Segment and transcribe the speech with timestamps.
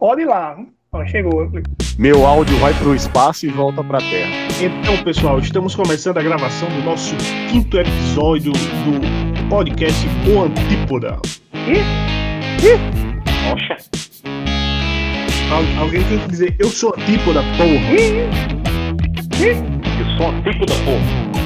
[0.00, 0.56] Pode ir lá.
[0.92, 1.48] Ó, chegou.
[1.98, 4.30] Meu áudio vai pro espaço e volta pra terra.
[4.60, 7.14] Então, pessoal, estamos começando a gravação do nosso
[7.50, 11.18] quinto episódio do podcast O Antípoda.
[13.48, 13.76] Poxa,
[15.52, 17.92] Al- alguém tem que dizer, eu sou Antípoda, porra.
[19.40, 21.39] eu sou um tipo da porra.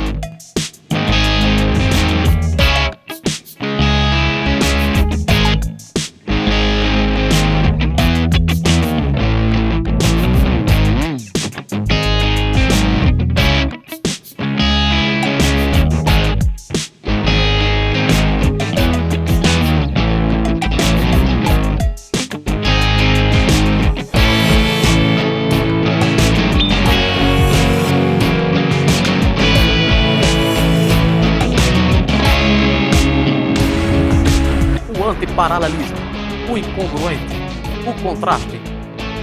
[38.14, 38.60] Contraste,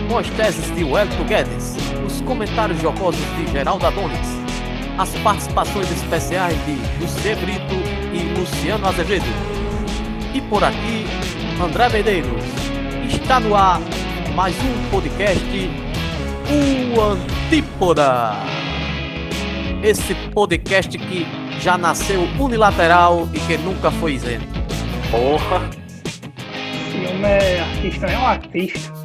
[0.09, 4.27] com as teses de Wellington Guedes, os comentários jocosos de Geraldo Adonis,
[4.98, 7.76] as participações especiais de José Brito
[8.13, 9.26] e Luciano Azevedo.
[10.34, 11.05] E por aqui,
[11.63, 12.43] André Medeiros.
[13.07, 13.80] Está no ar
[14.35, 15.70] mais um podcast,
[16.49, 18.34] o Antípoda.
[19.82, 21.26] Esse podcast que
[21.62, 24.48] já nasceu unilateral e que nunca foi isento.
[25.10, 25.80] Porra,
[27.10, 29.01] Homem é artista, é um artista.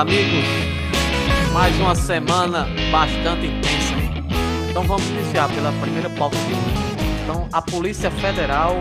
[0.00, 0.46] Amigos,
[1.52, 3.92] mais uma semana bastante intensa.
[4.70, 6.38] Então vamos iniciar pela primeira pauta.
[7.22, 8.76] Então a Polícia Federal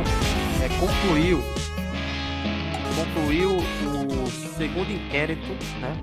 [0.63, 1.39] é, concluiu
[2.95, 5.47] concluiu o segundo inquérito,
[5.81, 5.93] né,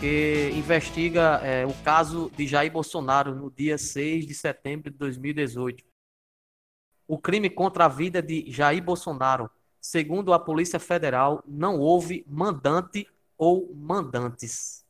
[0.00, 5.84] que investiga é, o caso de Jair Bolsonaro no dia 6 de setembro de 2018.
[7.06, 9.48] O crime contra a vida de Jair Bolsonaro,
[9.80, 13.06] segundo a Polícia Federal, não houve mandante
[13.38, 14.84] ou mandantes.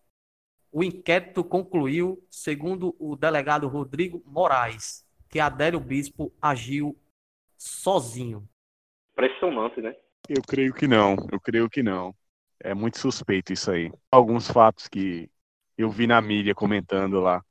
[0.72, 6.96] O inquérito concluiu, segundo o delegado Rodrigo Moraes, que Adélio Bispo agiu
[7.56, 8.48] sozinho.
[9.12, 9.94] impressionante, né?
[10.28, 12.14] Eu creio que não, eu creio que não.
[12.60, 13.90] É muito suspeito isso aí.
[14.10, 15.30] Alguns fatos que
[15.76, 17.42] eu vi na mídia comentando lá.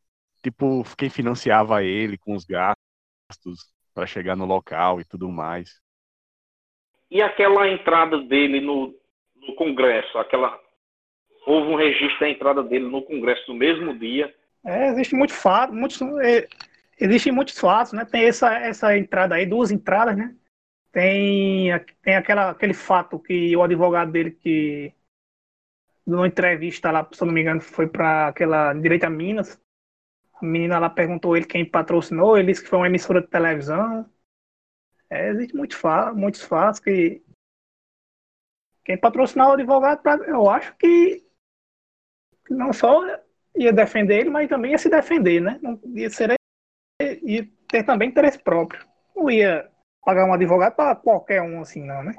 [0.44, 5.81] Tipo, quem financiava ele com os gastos para chegar no local e tudo mais.
[7.09, 8.94] E aquela entrada dele no,
[9.35, 10.59] no Congresso, aquela.
[11.47, 14.35] Houve um registro da entrada dele no Congresso no mesmo dia.
[14.66, 16.46] É, existe muito fato, muitos, é,
[17.00, 18.03] existem muitos fatos, né?
[18.03, 20.35] Tem essa, essa entrada aí, duas entradas, né?
[20.91, 21.69] Tem,
[22.02, 24.94] tem aquela, aquele fato que o advogado dele que
[26.06, 29.58] numa entrevista lá, se não me engano, foi para aquela Direita Minas.
[30.41, 34.06] A menina lá perguntou ele quem patrocinou, ele disse que foi uma emissora de televisão.
[35.09, 37.22] É, existe muito fa muitos fatos que
[38.84, 41.26] quem patrocinar o advogado, pra- eu acho que
[42.50, 43.02] não só
[43.56, 45.59] ia defender ele, mas também ia se defender, né?
[45.62, 46.35] Não ia ser
[47.02, 48.85] ia ter também interesse próprio.
[49.16, 49.69] Não ia
[50.03, 52.16] pagar um advogado para qualquer um assim, não, né?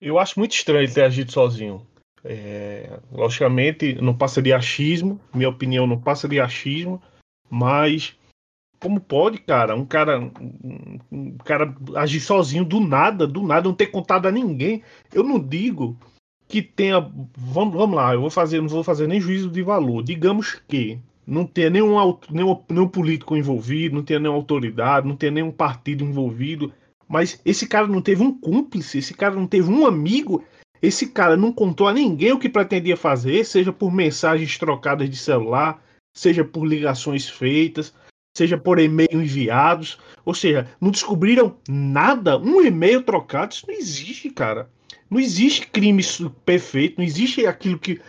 [0.00, 1.86] Eu acho muito estranho ele ter agido sozinho.
[2.24, 7.02] É, logicamente, não passa de achismo, minha opinião não passa de achismo,
[7.50, 8.16] mas
[8.80, 13.74] como pode, cara, um cara, um, um cara agir sozinho do nada, do nada, não
[13.74, 14.82] ter contado a ninguém?
[15.12, 15.96] Eu não digo
[16.52, 17.00] que tenha,
[17.34, 20.02] vamos, vamos lá, eu vou fazer, não vou fazer nem juízo de valor.
[20.02, 21.96] Digamos que não tenha nenhum,
[22.30, 26.70] nenhum, nenhum político envolvido, não tenha nenhuma autoridade, não tenha nenhum partido envolvido,
[27.08, 30.44] mas esse cara não teve um cúmplice, esse cara não teve um amigo,
[30.82, 35.16] esse cara não contou a ninguém o que pretendia fazer, seja por mensagens trocadas de
[35.16, 35.82] celular,
[36.12, 37.94] seja por ligações feitas,
[38.36, 44.28] seja por e-mail enviados, ou seja, não descobriram nada, um e-mail trocado, isso não existe,
[44.28, 44.68] cara.
[45.12, 46.02] Não existe crime
[46.42, 48.00] perfeito, não existe aquilo que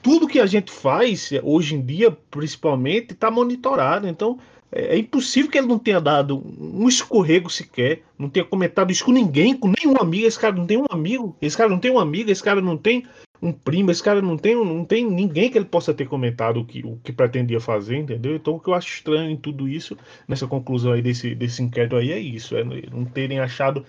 [0.00, 4.06] tudo que a gente faz hoje em dia, principalmente, está monitorado.
[4.06, 4.38] Então,
[4.70, 9.04] é, é impossível que ele não tenha dado um escorrego sequer, não tenha comentado isso
[9.04, 10.24] com ninguém, com nenhum amigo.
[10.24, 12.76] Esse cara não tem um amigo, esse cara não tem um amigo, esse cara não
[12.76, 13.04] tem
[13.42, 16.64] um primo, esse cara não tem, não tem ninguém que ele possa ter comentado o
[16.64, 18.36] que, o que pretendia fazer, entendeu?
[18.36, 19.96] Então o que eu acho estranho em tudo isso,
[20.28, 23.84] nessa conclusão aí desse, desse inquérito aí, é isso, é não terem achado.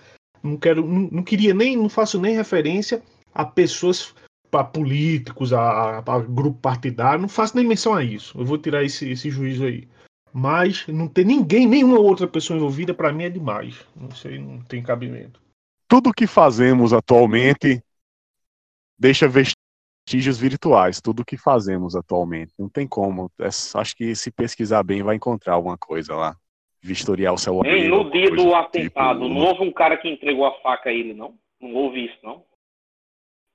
[0.48, 3.02] Não quero, não, não queria nem, não faço nem referência
[3.34, 4.14] a pessoas,
[4.50, 8.38] a políticos, a, a, grupo partidário, não faço nem menção a isso.
[8.38, 9.86] Eu vou tirar esse, esse juízo aí.
[10.32, 13.76] Mas não ter ninguém, nenhuma outra pessoa envolvida, para mim é demais.
[13.94, 15.40] Não sei, não tem cabimento.
[15.86, 17.82] Tudo que fazemos atualmente
[18.98, 22.52] deixa vestígios virtuais, tudo que fazemos atualmente.
[22.58, 23.30] Não tem como.
[23.38, 26.36] É, acho que se pesquisar bem vai encontrar alguma coisa lá.
[26.80, 27.66] Vistoriar o celular.
[27.66, 29.34] Ei, no dia do atentado, tipo...
[29.34, 31.34] não houve um cara que entregou a faca a ele, não?
[31.60, 32.44] Não houve isso, não?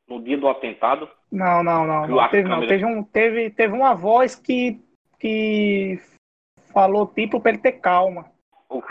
[0.07, 1.09] No dia do atentado?
[1.31, 2.07] Não, não, não.
[2.07, 2.67] Não teve, não.
[2.67, 4.81] Teve, um, teve, teve uma voz que,
[5.17, 5.99] que
[6.73, 8.29] falou tipo pra ele ter calma.
[8.69, 8.85] Uf.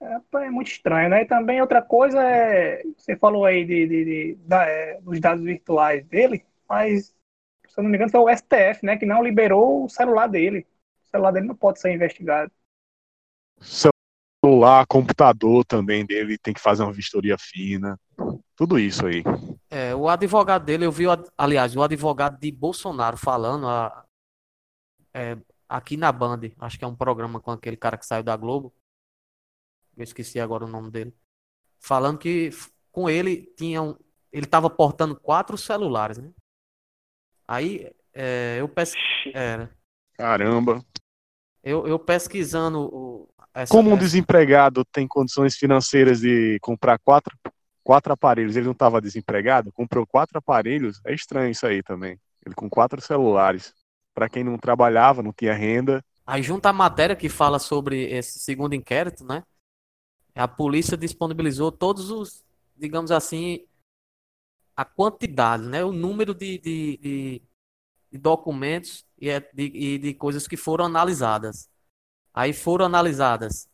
[0.00, 1.22] É, é, muito estranho, né?
[1.22, 2.82] E também outra coisa é.
[2.96, 7.14] Você falou aí de, de, de da, é, dos dados virtuais dele, mas,
[7.66, 8.96] se eu não me engano, foi o STF, né?
[8.96, 10.66] Que não liberou o celular dele.
[11.14, 12.50] Celular dele não pode ser investigado.
[13.60, 17.98] Celular, computador também dele tem que fazer uma vistoria fina.
[18.56, 19.22] Tudo isso aí.
[19.70, 21.04] É, o advogado dele, eu vi,
[21.36, 24.04] aliás, o advogado de Bolsonaro falando a,
[25.12, 25.36] é,
[25.68, 28.72] aqui na Band, acho que é um programa com aquele cara que saiu da Globo
[29.96, 31.14] eu esqueci agora o nome dele,
[31.78, 32.50] falando que
[32.90, 33.98] com ele tinham,
[34.32, 36.32] ele estava portando quatro celulares, né?
[37.46, 39.32] Aí é, eu pesquisei.
[39.34, 39.68] É,
[40.14, 40.84] Caramba.
[41.64, 43.28] Eu, eu pesquisando.
[43.54, 47.36] Essa, Como um desempregado tem condições financeiras de comprar quatro,
[47.82, 52.18] quatro aparelhos, ele não estava desempregado, comprou quatro aparelhos, é estranho isso aí também.
[52.44, 53.72] Ele com quatro celulares.
[54.12, 56.04] Para quem não trabalhava, não tinha renda.
[56.26, 59.42] Aí junta a matéria que fala sobre esse segundo inquérito, né?
[60.34, 62.44] a polícia disponibilizou todos os,
[62.76, 63.64] digamos assim,
[64.76, 67.42] a quantidade, né, o número de, de, de,
[68.14, 71.68] de documentos e é de, de, de coisas que foram analisadas.
[72.32, 73.68] Aí foram analisadas,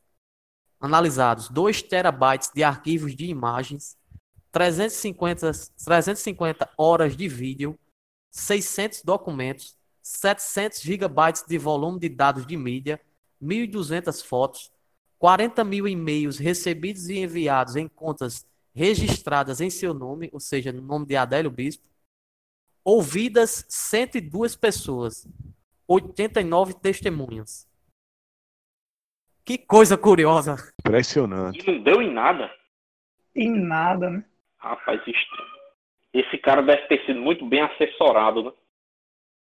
[0.81, 3.99] analisados 2 terabytes de arquivos de imagens,
[4.51, 5.53] 350,
[5.85, 7.79] 350 horas de vídeo,
[8.31, 12.99] 600 documentos, 700 gigabytes de volume de dados de mídia,
[13.43, 14.73] 1.200 fotos,
[15.19, 20.81] 40 mil e-mails recebidos e enviados em contas registradas em seu nome, ou seja, no
[20.81, 21.91] nome de Adélio Bispo,
[22.85, 25.27] ouvidas 102 pessoas,
[25.87, 27.69] 89 testemunhas.
[29.45, 30.57] Que coisa curiosa.
[30.81, 31.69] Impressionante.
[31.69, 32.51] E não deu em nada.
[33.35, 34.25] Em nada, né?
[34.59, 35.51] Rapaz, estranho.
[36.13, 38.53] Esse cara deve ter sido muito bem assessorado, né?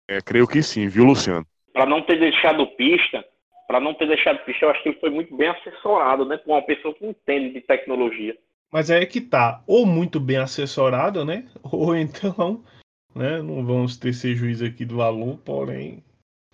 [0.08, 1.46] É, creio que sim, viu, Luciano?
[1.74, 3.24] Para não ter deixado pista,
[3.68, 6.38] para não ter deixado pista, eu acho que ele foi muito bem assessorado, né?
[6.38, 8.36] Por uma pessoa que entende de tecnologia.
[8.72, 11.48] Mas é que tá, ou muito bem assessorado, né?
[11.72, 12.64] Ou então,
[13.20, 13.42] né?
[13.42, 16.04] Não vamos ter esse juiz aqui do valor, porém,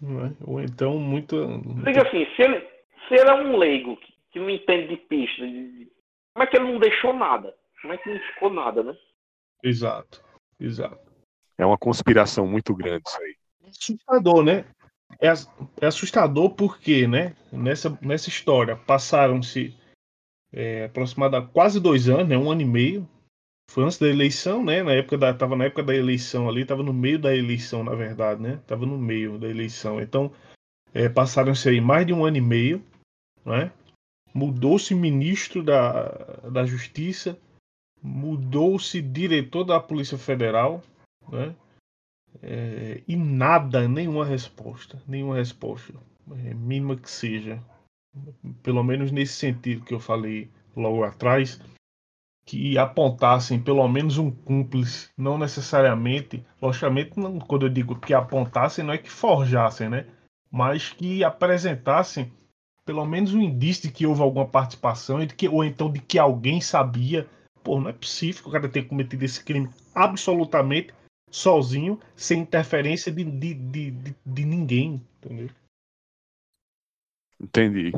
[0.01, 0.35] né?
[0.45, 1.35] ou então muito.
[1.83, 2.59] Diga assim, se ele,
[3.07, 5.87] se ele é um leigo que, que não entende de pista, de,
[6.33, 7.55] como é que ele não deixou nada?
[7.81, 8.97] Como é que não ficou nada, né?
[9.63, 10.23] Exato,
[10.59, 11.11] exato.
[11.57, 13.35] É uma conspiração muito grande isso aí.
[13.67, 14.65] Assustador, né?
[15.19, 15.27] é,
[15.81, 19.75] é assustador porque, né, nessa, nessa história passaram-se
[20.51, 23.09] é, aproximadamente quase dois anos, né, um ano e meio.
[23.69, 24.83] Foi antes da eleição, né?
[24.83, 27.93] Na época da, tava na época da eleição ali, tava no meio da eleição, na
[27.93, 28.59] verdade, né?
[28.65, 29.99] Tava no meio da eleição.
[30.01, 30.31] Então,
[30.93, 32.83] é, passaram-se aí mais de um ano e meio,
[33.43, 33.71] né?
[34.33, 36.09] Mudou-se ministro da,
[36.51, 37.37] da Justiça,
[38.01, 40.81] mudou-se diretor da Polícia Federal,
[41.29, 41.55] né?
[42.41, 45.93] É, e nada, nenhuma resposta, nenhuma resposta,
[46.45, 47.61] é, mínima que seja,
[48.61, 51.59] pelo menos nesse sentido que eu falei logo atrás,
[52.45, 58.85] que apontassem pelo menos um cúmplice, não necessariamente, logicamente, não, quando eu digo que apontassem,
[58.85, 60.05] não é que forjassem, né?
[60.51, 62.31] Mas que apresentassem
[62.85, 65.99] pelo menos um indício de que houve alguma participação e de que, ou então de
[65.99, 67.27] que alguém sabia.
[67.63, 70.93] Pô, não é possível que o cara tenha cometido esse crime absolutamente
[71.31, 75.49] sozinho, sem interferência de, de, de, de, de ninguém, entendeu?
[77.41, 77.91] Entendi.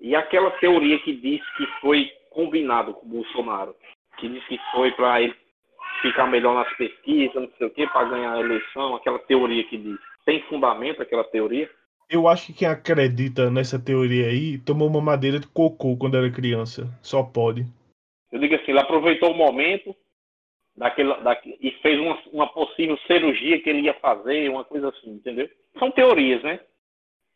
[0.00, 3.74] E aquela teoria que diz que foi combinado com o Bolsonaro,
[4.18, 5.34] que diz que foi para ele
[6.02, 9.78] ficar melhor nas pesquisas, não sei o quê, para ganhar a eleição, aquela teoria que
[9.78, 9.98] diz.
[10.24, 11.68] Tem fundamento aquela teoria?
[12.10, 16.30] Eu acho que quem acredita nessa teoria aí tomou uma madeira de cocô quando era
[16.30, 16.86] criança.
[17.02, 17.64] Só pode.
[18.30, 19.94] Eu digo assim, ele aproveitou o momento,
[20.76, 25.10] daquele, daquele, e fez uma, uma possível cirurgia que ele ia fazer, uma coisa assim,
[25.10, 25.48] entendeu?
[25.78, 26.60] São teorias, né?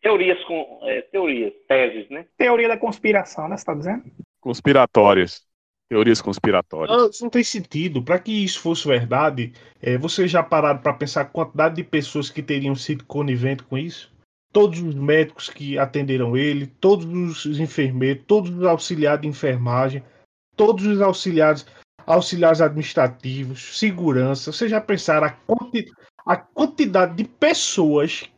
[0.02, 2.26] Teorias com é, teorias, teses, né?
[2.36, 3.56] Teoria da conspiração, né?
[3.56, 4.04] Você está dizendo?
[4.46, 5.42] Conspiratórias.
[5.88, 6.96] Teorias conspiratórias.
[6.96, 8.00] Não, isso não tem sentido.
[8.00, 12.30] Para que isso fosse verdade, é, vocês já pararam para pensar a quantidade de pessoas
[12.30, 14.12] que teriam sido coniventes com isso?
[14.52, 20.00] Todos os médicos que atenderam ele, todos os enfermeiros, todos os auxiliares de enfermagem,
[20.54, 21.66] todos os auxiliares,
[22.06, 24.52] auxiliares administrativos, segurança.
[24.52, 25.86] Vocês já pensaram a, quanti,
[26.24, 28.30] a quantidade de pessoas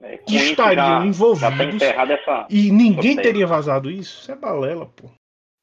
[0.00, 1.06] É, que estariam tá
[2.12, 2.46] essa.
[2.50, 4.22] e ninguém teria vazado isso?
[4.22, 5.10] Isso é balela, pô.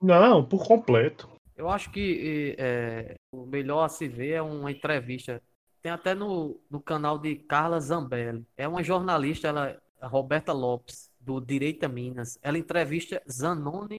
[0.06, 1.28] Não, por completo.
[1.56, 5.42] Eu acho que é, o melhor a se ver é uma entrevista.
[5.82, 8.46] Tem até no, no canal de Carla Zambelli.
[8.56, 12.38] É uma jornalista, ela, Roberta Lopes, do Direita Minas.
[12.44, 13.98] Ela entrevista Zanoni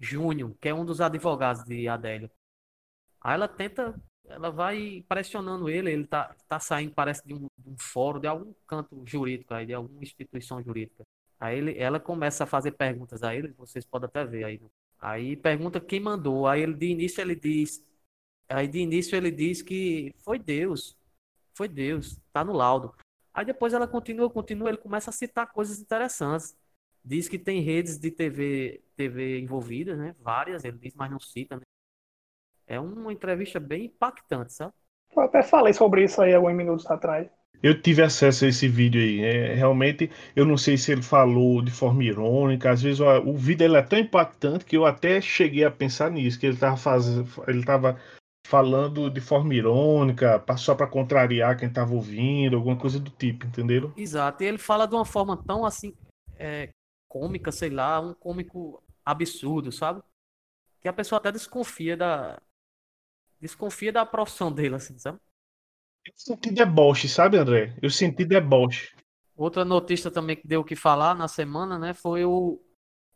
[0.00, 2.30] Júnior, que é um dos advogados de Adélio.
[3.20, 7.68] Aí ela tenta, ela vai pressionando ele, ele tá, tá saindo, parece, de um, de
[7.68, 11.04] um fórum, de algum canto jurídico aí, de alguma instituição jurídica.
[11.38, 14.60] Aí ele, ela começa a fazer perguntas a ele, vocês podem até ver aí.
[15.02, 16.46] Aí pergunta quem mandou.
[16.46, 17.84] Aí ele de início ele diz,
[18.48, 20.96] aí de início ele diz que foi Deus.
[21.54, 22.94] Foi Deus, tá no laudo.
[23.34, 26.56] Aí depois ela continua, continua, ele começa a citar coisas interessantes.
[27.04, 30.14] Diz que tem redes de TV, TV envolvidas, né?
[30.20, 31.62] Várias, ele diz, mas não cita, né?
[32.64, 34.72] É uma entrevista bem impactante, sabe?
[35.14, 37.28] Eu até falei sobre isso aí alguns minutos atrás.
[37.62, 39.22] Eu tive acesso a esse vídeo aí.
[39.22, 42.70] É, realmente, eu não sei se ele falou de forma irônica.
[42.70, 46.40] Às vezes o vídeo ele é tão impactante que eu até cheguei a pensar nisso,
[46.40, 48.00] que ele estava
[48.44, 53.92] falando de forma irônica, só para contrariar quem estava ouvindo, alguma coisa do tipo, entenderam?
[53.96, 54.42] Exato.
[54.42, 55.94] E ele fala de uma forma tão assim,
[56.36, 56.68] é,
[57.08, 60.02] cômica, sei lá, um cômico absurdo, sabe?
[60.80, 62.42] Que a pessoa até desconfia da.
[63.40, 65.20] Desconfia da profissão dele, assim, sabe?
[66.04, 67.76] Eu senti deboche, sabe, André?
[67.80, 68.94] Eu senti deboche.
[69.36, 72.60] Outra notícia também que deu o que falar na semana, né, foi o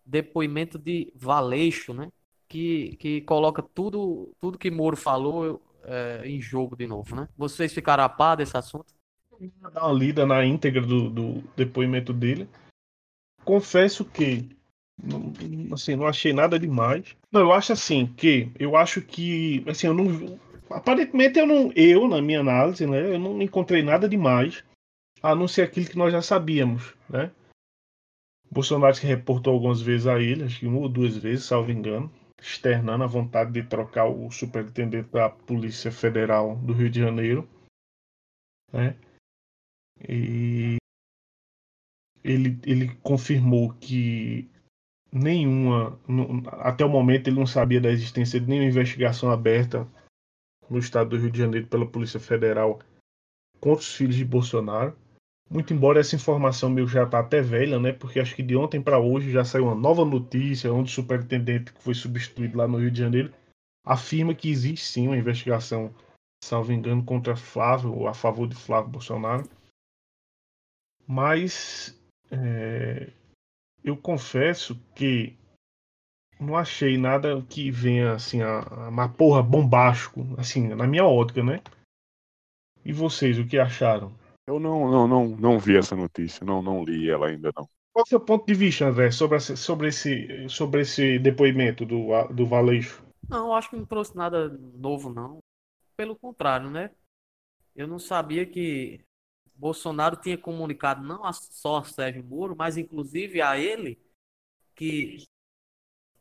[0.04, 2.10] depoimento de Valeixo, né,
[2.48, 7.28] que, que coloca tudo, tudo que Moro falou é, em jogo de novo, né?
[7.36, 8.94] Vocês ficaram a par desse assunto?
[9.30, 12.48] Vou dar uma lida na íntegra do, do depoimento dele.
[13.44, 14.48] Confesso que
[15.02, 15.32] não,
[15.72, 17.14] assim, não achei nada demais.
[17.30, 20.38] Não, eu acho assim que eu acho que assim, eu não
[20.70, 24.64] aparentemente eu não eu na minha análise, né, eu não encontrei nada demais,
[25.22, 27.30] a não ser aquilo que nós já sabíamos, né?
[28.50, 32.10] Bolsonaro se reportou algumas vezes a ele, acho que uma ou duas vezes, salvo engano,
[32.40, 37.48] externando a vontade de trocar o superintendente da Polícia Federal do Rio de Janeiro,
[38.72, 38.96] né?
[40.08, 40.76] E
[42.22, 44.48] ele, ele confirmou que
[45.12, 45.98] nenhuma,
[46.60, 49.88] até o momento ele não sabia da existência de nenhuma investigação aberta
[50.68, 52.80] no estado do Rio de Janeiro pela Polícia Federal
[53.60, 54.96] contra os filhos de Bolsonaro.
[55.48, 57.92] Muito embora essa informação meio já está até velha, né?
[57.92, 61.72] Porque acho que de ontem para hoje já saiu uma nova notícia onde o superintendente
[61.72, 63.32] que foi substituído lá no Rio de Janeiro
[63.84, 65.94] afirma que existe sim uma investigação,
[66.42, 69.48] salvo engano, contra Flávio ou a favor de Flávio Bolsonaro.
[71.06, 71.96] Mas
[72.32, 73.12] é,
[73.84, 75.36] eu confesso que
[76.38, 81.42] não achei nada que venha assim a, a uma porra bombástico, assim, na minha ótica,
[81.42, 81.60] né?
[82.84, 84.12] E vocês, o que acharam?
[84.46, 87.68] Eu não, não, não, não vi essa notícia, não, não li ela ainda não.
[87.92, 91.84] Qual é o seu ponto de vista, André, sobre, essa- sobre, esse, sobre esse depoimento
[91.84, 93.02] do, do Valeixo?
[93.28, 95.38] Não, acho que não trouxe nada novo, não.
[95.96, 96.90] Pelo contrário, né?
[97.74, 99.00] Eu não sabia que
[99.54, 103.98] Bolsonaro tinha comunicado não a- só a Sérgio Moro, mas inclusive a ele,
[104.76, 105.24] que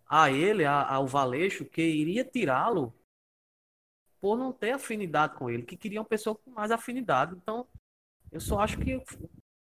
[0.08, 2.94] a ele, a- ao Valeixo, que iria tirá-lo
[4.22, 7.36] por não ter afinidade com ele, que queria uma pessoa com mais afinidade.
[7.36, 7.68] Então,
[8.32, 8.96] eu só acho que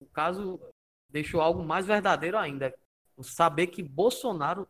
[0.00, 0.60] o caso
[1.08, 2.74] deixou algo mais verdadeiro ainda.
[3.16, 4.66] O saber que Bolsonaro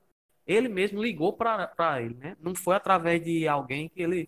[0.47, 2.37] ele mesmo ligou para ele, né?
[2.41, 4.27] Não foi através de alguém que ele,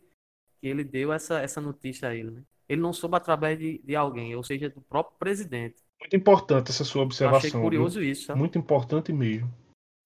[0.61, 2.45] que ele deu essa, essa notícia a ele, né?
[2.69, 5.83] Ele não soube através de, de alguém, ou seja, do próprio presidente.
[5.99, 7.63] Muito importante essa sua Eu achei observação.
[7.63, 8.11] curioso viu?
[8.13, 8.39] isso, sabe?
[8.41, 9.51] Muito importante mesmo.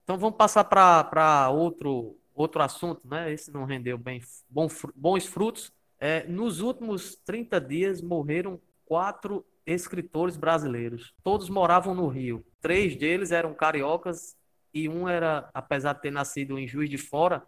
[0.05, 3.33] Então vamos passar para outro, outro assunto, né?
[3.33, 5.73] Esse não rendeu bem, bom, bons frutos.
[5.99, 11.11] É, nos últimos 30 dias morreram quatro escritores brasileiros.
[11.23, 12.45] Todos moravam no Rio.
[12.61, 14.37] Três deles eram cariocas
[14.71, 17.43] e um era, apesar de ter nascido em Juiz de Fora,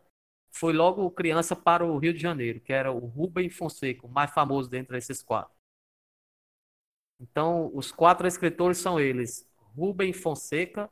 [0.49, 4.31] foi logo criança para o Rio de Janeiro, que era o Rubem Fonseca, o mais
[4.31, 5.53] famoso dentre esses quatro.
[7.19, 10.89] Então, os quatro escritores são eles: Rubem Fonseca,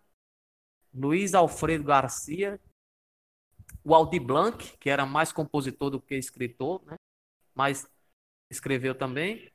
[0.95, 2.59] Luiz Alfredo Garcia,
[3.83, 6.95] o Aldir Blanc, que era mais compositor do que escritor, né?
[7.53, 7.87] mas
[8.49, 9.51] escreveu também,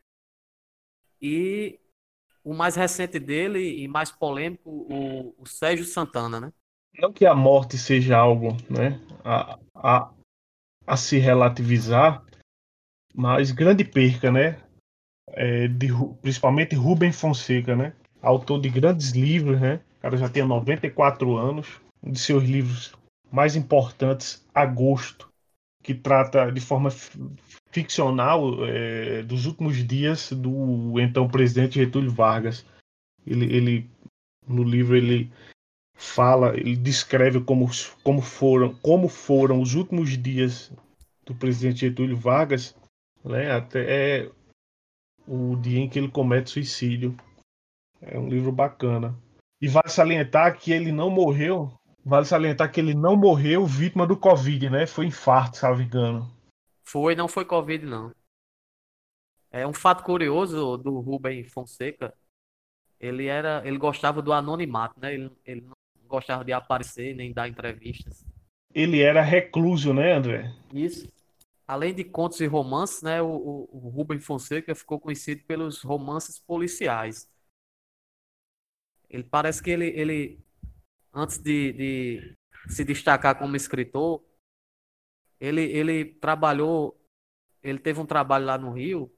[1.21, 1.81] e
[2.45, 6.53] o mais recente dele e mais polêmico, o, o Sérgio Santana, né?
[6.99, 10.13] não que a morte seja algo né, a, a,
[10.87, 12.25] a se relativizar,
[13.15, 14.63] mas grande perca, né?
[15.33, 15.89] É, de,
[16.21, 17.95] principalmente Rubem Fonseca, né?
[18.21, 19.81] Autor de grandes livros, né?
[20.01, 21.79] O cara já tem 94 anos.
[22.03, 22.95] Um de seus livros
[23.31, 25.31] mais importantes, Agosto,
[25.83, 26.89] que trata de forma
[27.71, 32.65] ficcional é, dos últimos dias do então presidente Getúlio Vargas.
[33.27, 33.91] Ele, ele
[34.49, 35.31] no livro ele
[35.95, 37.69] fala, ele descreve como,
[38.03, 40.73] como, foram, como foram os últimos dias
[41.27, 42.75] do presidente Getúlio Vargas,
[43.23, 44.31] né, até
[45.29, 47.15] o dia em que ele comete suicídio.
[48.01, 49.15] É um livro bacana.
[49.61, 51.71] E vale salientar que ele não morreu,
[52.05, 54.87] vale salientar que ele não morreu vítima do Covid, né?
[54.87, 56.31] Foi infarto, salvo engano.
[56.83, 58.11] Foi, não foi Covid, não.
[59.51, 62.15] É um fato curioso do Rubem Fonseca.
[62.99, 65.15] Ele era, ele gostava do anonimato, né?
[65.15, 65.75] Ele, ele não
[66.07, 68.25] gostava de aparecer nem dar entrevistas.
[68.73, 70.55] Ele era recluso, né, André?
[70.73, 71.09] Isso.
[71.67, 76.39] Além de contos e romances, né, o, o, o Rubem Fonseca ficou conhecido pelos romances
[76.39, 77.29] policiais.
[79.11, 80.41] Ele parece que ele, ele
[81.13, 82.37] antes de, de
[82.69, 84.23] se destacar como escritor,
[85.41, 86.99] ele, ele trabalhou,
[87.63, 89.13] ele teve um trabalho lá no Rio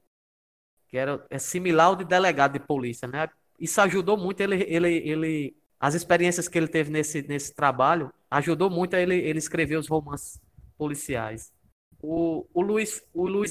[0.93, 3.27] que era é similar ao de delegado de polícia, né?
[3.59, 8.69] Isso ajudou muito ele, ele, ele as experiências que ele teve nesse, nesse trabalho ajudou
[8.69, 10.39] muito a ele, ele escrever os romances
[10.77, 11.51] policiais.
[11.99, 13.51] O, o, Luiz, o Luiz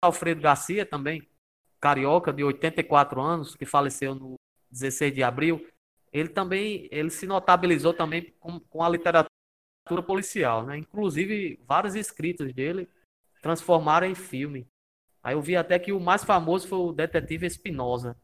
[0.00, 1.28] Alfredo Garcia também,
[1.80, 4.36] carioca de 84 anos, que faleceu no
[4.70, 5.66] 16 de abril,
[6.18, 9.30] ele também ele se notabilizou também com, com a literatura
[10.06, 10.78] policial, né?
[10.78, 12.88] Inclusive vários escritos dele
[13.42, 14.66] transformaram em filme.
[15.22, 18.16] Aí eu vi até que o mais famoso foi o Detetive Espinosa.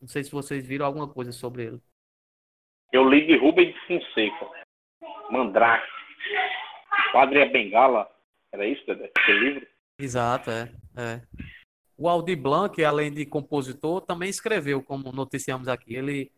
[0.00, 1.80] Não sei se vocês viram alguma coisa sobre ele.
[2.92, 4.48] Eu li de Rubens Fonseca.
[5.30, 5.86] Mandrake.
[7.12, 8.08] Padre Bengala.
[8.52, 9.10] Era isso, Dedé?
[9.18, 9.66] Esse livro?
[9.98, 11.22] Exato, é, é.
[11.96, 15.94] O Aldi Blanc, além de compositor, também escreveu, como noticiamos aqui.
[15.94, 16.32] Ele,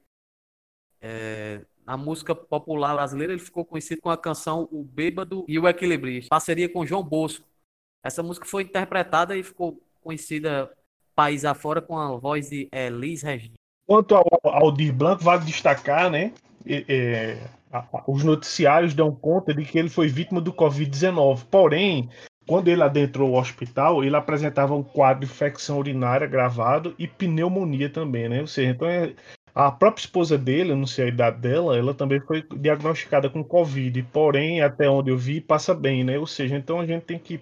[1.00, 5.68] é, na música popular brasileira, ele ficou conhecido com a canção O Bêbado e o
[5.68, 7.44] Equilibrista, parceria com João Bosco.
[8.03, 10.70] Essa música foi interpretada e ficou conhecida
[11.14, 13.55] país afora com a voz de Elis Regina.
[13.87, 16.33] Quanto ao Aldir Blanc, vale destacar, né?
[16.66, 17.37] É,
[18.07, 21.44] os noticiários dão conta de que ele foi vítima do Covid-19.
[21.51, 22.09] Porém,
[22.46, 27.90] quando ele adentrou o hospital, ele apresentava um quadro de infecção urinária gravado e pneumonia
[27.90, 28.40] também, né?
[28.40, 29.14] Ou seja, então é,
[29.55, 33.45] a própria esposa dele, eu não sei a idade dela, ela também foi diagnosticada com
[33.45, 34.03] Covid.
[34.13, 36.19] Porém, até onde eu vi, passa bem, né?
[36.19, 37.41] Ou seja, então a gente tem que.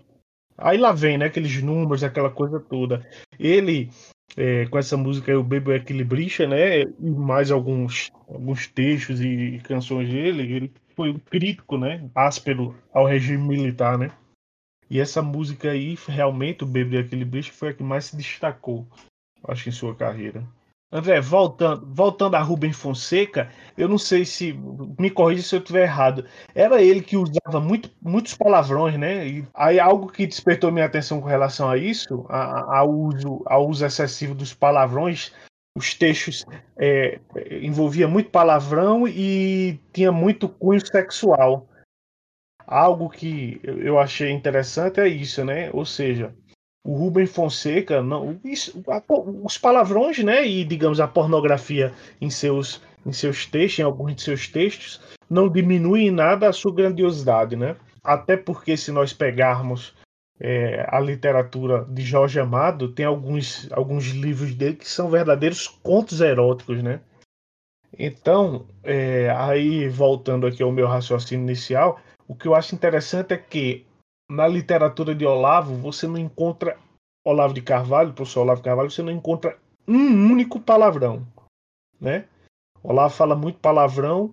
[0.56, 1.26] Aí lá vem, né?
[1.26, 3.06] Aqueles números, aquela coisa toda.
[3.38, 3.90] Ele
[4.36, 6.82] é, com essa música o Bebo Equilibrista, né?
[6.82, 12.08] E mais alguns, alguns textos e canções dele, ele foi um crítico, né?
[12.14, 14.10] Áspero ao regime militar, né?
[14.90, 18.86] E essa música aí, realmente, o Bebo Equilibrista foi a que mais se destacou,
[19.44, 20.46] acho, em sua carreira.
[20.90, 24.58] André, voltando, voltando a Rubem Fonseca, eu não sei se.
[24.98, 26.24] Me corrija se eu estiver errado.
[26.54, 29.26] Era ele que usava muito, muitos palavrões, né?
[29.26, 34.34] E aí algo que despertou minha atenção com relação a isso, ao uso, uso excessivo
[34.34, 35.30] dos palavrões,
[35.76, 36.44] os textos
[36.78, 37.20] é,
[37.62, 41.68] envolvia muito palavrão e tinha muito cunho sexual.
[42.66, 45.70] Algo que eu achei interessante é isso, né?
[45.72, 46.34] Ou seja,
[46.84, 48.82] o Rubem Fonseca, não, isso,
[49.44, 54.22] os palavrões, né, e digamos a pornografia em seus, em seus textos, em alguns de
[54.22, 57.76] seus textos, não diminui em nada a sua grandiosidade, né?
[58.02, 59.94] Até porque se nós pegarmos
[60.40, 66.20] é, a literatura de Jorge Amado, tem alguns, alguns livros dele que são verdadeiros contos
[66.20, 67.00] eróticos, né?
[67.98, 73.36] Então, é, aí voltando aqui ao meu raciocínio inicial, o que eu acho interessante é
[73.36, 73.86] que
[74.30, 76.76] na literatura de Olavo, você não encontra
[77.24, 81.26] Olavo de Carvalho, professor Olavo de Carvalho, você não encontra um único palavrão,
[82.00, 82.26] né?
[82.82, 84.32] Olavo fala muito palavrão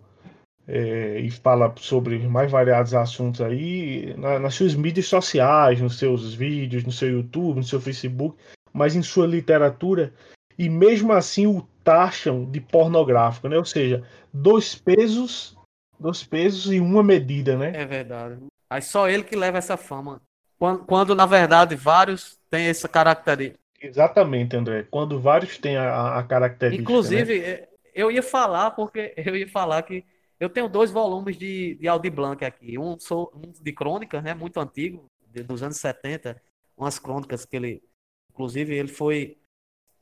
[0.68, 6.34] é, e fala sobre mais variados assuntos aí na, nas suas mídias sociais, nos seus
[6.34, 8.38] vídeos, no seu YouTube, no seu Facebook,
[8.74, 10.14] mas em sua literatura
[10.58, 13.58] e mesmo assim o taxam de pornográfico, né?
[13.58, 14.04] Ou seja,
[14.34, 15.58] dois pesos,
[16.00, 17.72] dois pesos e uma medida, né?
[17.76, 18.38] É verdade.
[18.70, 20.22] Aí só ele que leva essa fama.
[20.58, 23.60] Quando, quando na verdade vários têm essa característica.
[23.80, 24.84] Exatamente, André.
[24.90, 26.82] Quando vários têm a, a característica.
[26.82, 27.68] Inclusive, né?
[27.94, 30.04] Eu ia falar, porque eu ia falar que
[30.40, 32.78] eu tenho dois volumes de, de Aldi Blanc aqui.
[32.78, 34.34] Um, sou, um de crônicas, né?
[34.34, 35.06] Muito antigo,
[35.46, 36.42] dos anos 70.
[36.78, 37.84] Umas crônicas que ele.
[38.32, 39.38] Inclusive, ele foi.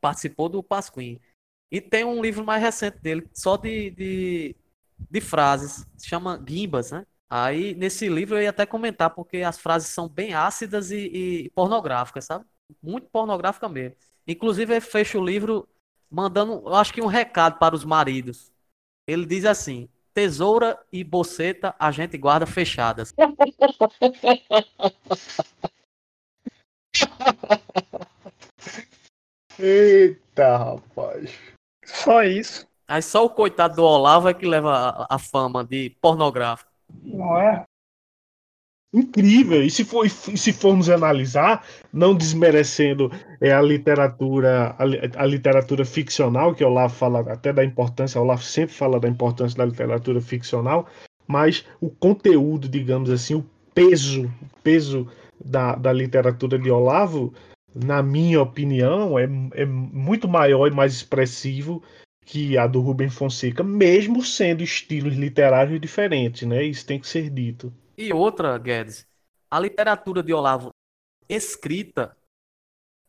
[0.02, 1.20] Participou do Pasquim.
[1.72, 4.56] E tem um livro mais recente dele, só de, de
[5.10, 7.06] de frases, se chama Gimbas, né?
[7.30, 10.98] Aí, nesse livro, eu ia até comentar, porque as frases são bem ácidas e,
[11.46, 12.46] e pornográficas, sabe?
[12.82, 13.98] Muito pornográfica mesmo.
[14.28, 15.68] Inclusive, ele fecha o livro
[16.10, 18.52] mandando, eu acho que um recado para os maridos.
[19.08, 23.14] Ele diz assim: tesoura e boceta a gente guarda fechadas.
[29.60, 31.32] Eita, rapaz.
[31.86, 32.68] Só isso.
[32.88, 34.74] Aí só o coitado do Olavo é que leva
[35.10, 36.73] a, a fama de pornográfico.
[37.04, 37.66] Não é?
[38.94, 39.64] Incrível.
[39.64, 46.54] E se, for, se formos analisar, não desmerecendo é, a literatura a, a, literatura ficcional,
[46.54, 50.22] que o Olavo fala até da importância, o Olavo sempre fala da importância da literatura
[50.22, 50.88] ficcional,
[51.28, 54.32] mas o conteúdo, digamos assim, o peso,
[54.64, 55.08] peso
[55.44, 57.34] da, da literatura de Olavo,
[57.74, 61.82] na minha opinião, é, é muito maior e mais expressivo
[62.26, 66.64] que a do Rubem Fonseca, mesmo sendo estilos literários diferentes, né?
[66.64, 67.74] Isso tem que ser dito.
[67.98, 69.08] E outra, Guedes,
[69.50, 70.70] a literatura de Olavo
[71.30, 72.16] escrita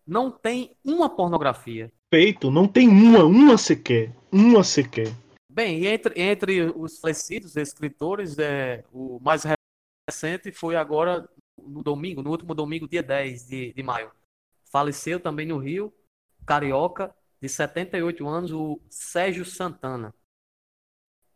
[0.07, 1.90] não tem uma pornografia.
[2.12, 5.09] Feito, não tem uma, uma sequer, uma sequer.
[5.50, 9.44] Bem, entre, entre os falecidos escritores, é, o mais
[10.09, 14.11] recente foi agora no domingo, no último domingo, dia 10 de, de maio.
[14.70, 15.92] Faleceu também no Rio,
[16.44, 20.14] carioca, de 78 anos, o Sérgio Santana.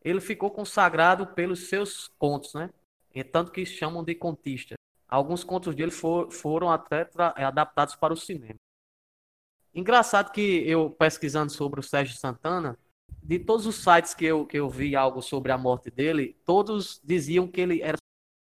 [0.02, 2.70] Ele ficou consagrado pelos seus contos, né?
[3.14, 4.74] E tanto que chamam de contista.
[5.06, 8.54] Alguns contos dele for, foram até adaptados para o cinema.
[9.74, 12.78] Engraçado que eu pesquisando sobre o Sérgio Santana,
[13.22, 17.02] de todos os sites que eu, que eu vi algo sobre a morte dele, todos
[17.04, 17.98] diziam que ele era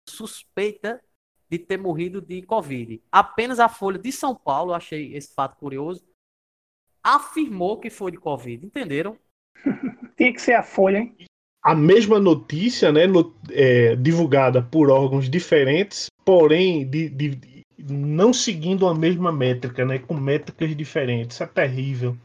[0.08, 1.02] suspeita
[1.50, 3.02] de ter morrido de Covid.
[3.10, 6.06] Apenas a Folha de São Paulo, achei esse fato curioso,
[7.06, 9.16] afirmou que foi de Covid, entenderam?
[10.16, 11.16] Tinha que ser a Folha, hein?
[11.62, 18.86] A mesma notícia, né, no, é, divulgada por órgãos diferentes, porém de, de, não seguindo
[18.86, 21.36] a mesma métrica, né, com métricas diferentes.
[21.36, 22.16] Isso é terrível.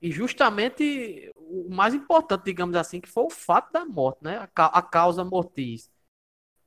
[0.00, 4.78] E justamente o mais importante, digamos assim, que foi o fato da morte, né, a,
[4.78, 5.90] a causa mortis.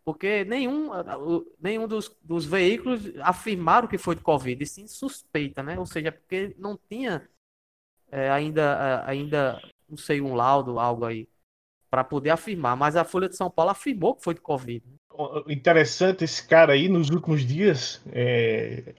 [0.04, 0.90] Porque nenhum,
[1.62, 5.78] nenhum dos, dos veículos afirmaram que foi de Covid, e sim suspeita, né?
[5.78, 7.28] Ou seja, porque não tinha
[8.12, 11.28] é, ainda, é, ainda, não sei, um laudo, algo aí,
[11.90, 12.76] para poder afirmar.
[12.76, 14.84] Mas a Folha de São Paulo afirmou que foi de Covid.
[15.48, 18.96] Interessante esse cara aí, nos últimos dias, é,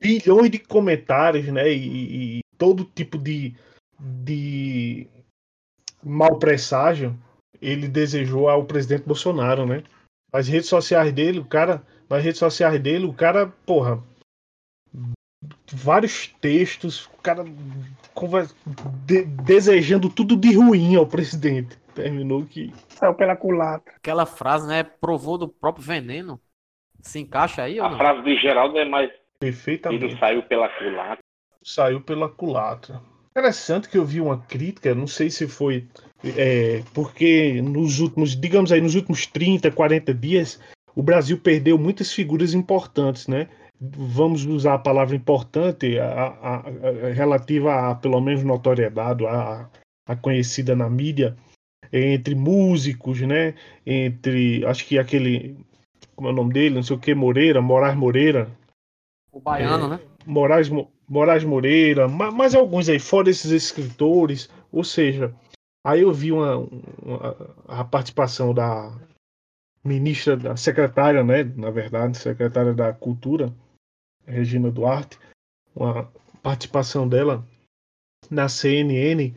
[0.00, 1.72] bilhões de comentários, né?
[1.72, 3.54] E, e todo tipo de,
[3.98, 5.06] de
[6.02, 7.16] mal presságio
[7.60, 9.82] ele desejou ao presidente Bolsonaro, né?
[10.32, 11.82] As redes sociais dele, o cara.
[12.08, 14.02] Nas redes sociais dele, o cara, porra.
[15.72, 17.44] Vários textos, o cara
[19.06, 21.78] de, desejando tudo de ruim ao presidente.
[21.94, 22.72] Terminou que.
[22.88, 23.94] Saiu pela culatra.
[23.96, 24.82] Aquela frase, né?
[24.82, 26.40] Provou do próprio veneno.
[27.00, 27.98] Se encaixa aí A ou não?
[27.98, 29.10] frase de Geraldo é mais.
[29.38, 30.04] Perfeitamente.
[30.04, 31.18] Ele saiu pela culatra.
[31.62, 33.00] Saiu pela culatra.
[33.30, 35.86] Interessante que eu vi uma crítica, não sei se foi
[36.36, 40.60] é, porque nos últimos, digamos aí, nos últimos 30, 40 dias,
[40.96, 43.48] o Brasil perdeu muitas figuras importantes, né?
[43.80, 49.70] Vamos usar a palavra importante, a, a, a relativa a, pelo menos, notoriedade, a,
[50.06, 51.34] a conhecida na mídia,
[51.92, 53.54] entre músicos, né?
[53.86, 55.56] Entre, acho que aquele,
[56.14, 58.50] como é o nome dele, não sei o que, Moreira, Moraes Moreira.
[59.32, 60.00] O baiano, É, né?
[60.26, 65.34] Moraes, Mo- Moraes Moreira, ma- mais alguns aí, fora esses escritores, ou seja,
[65.84, 66.56] aí eu vi uma,
[67.02, 68.96] uma- a participação da
[69.84, 73.52] ministra, da secretária, né, na verdade, secretária da Cultura,
[74.24, 75.18] Regina Duarte,
[75.74, 76.04] uma
[76.42, 77.44] participação dela
[78.30, 79.34] na CNN,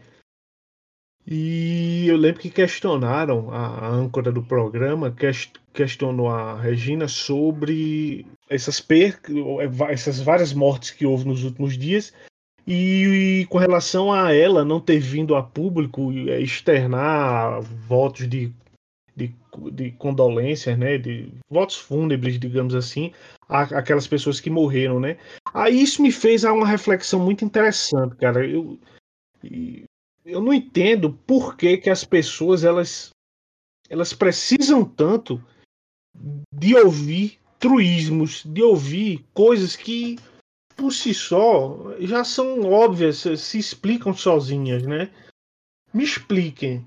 [1.25, 8.79] e eu lembro que questionaram a, âncora do programa, ques- questionou a Regina sobre essas
[8.79, 9.35] percas,
[9.89, 12.13] essas várias mortes que houve nos últimos dias
[12.65, 18.53] e, com relação a ela não ter vindo a público eh, externar votos de,
[19.15, 19.35] de,
[19.71, 23.11] de condolências, né, de votos fúnebres, digamos assim,
[23.49, 25.17] a- aquelas pessoas que morreram, né?
[25.53, 28.47] Aí isso me fez uma reflexão muito interessante, cara.
[28.47, 28.79] Eu,
[29.43, 29.83] e
[30.25, 33.09] eu não entendo por que, que as pessoas elas,
[33.89, 35.43] elas precisam tanto
[36.53, 40.17] de ouvir truísmos, de ouvir coisas que
[40.75, 45.09] por si só já são óbvias, se, explicam sozinhas, né?
[45.93, 46.85] Me expliquem.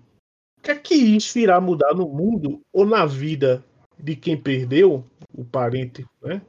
[0.58, 3.64] O que é que isso irá mudar no mundo ou na vida
[3.98, 6.42] de quem perdeu o parente, né?